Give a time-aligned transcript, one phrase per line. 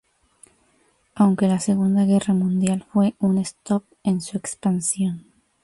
[1.13, 5.27] Aunque la segunda guerra mundial fue un stop en su expansión.